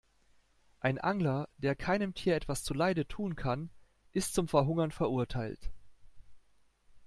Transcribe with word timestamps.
Ein 0.79 0.97
Angler, 0.97 1.47
der 1.59 1.75
keinem 1.75 2.15
Tier 2.15 2.35
etwas 2.35 2.63
zuleide 2.63 3.07
tun 3.07 3.35
kann, 3.35 3.69
ist 4.13 4.33
zum 4.33 4.47
Verhungern 4.47 4.89
verurteilt. 4.89 5.69